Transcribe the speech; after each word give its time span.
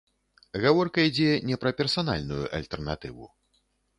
Гаворка 0.61 1.03
ідзе 1.09 1.27
не 1.51 1.59
пра 1.63 1.73
персанальную 1.81 2.41
альтэрнатыву. 2.61 3.29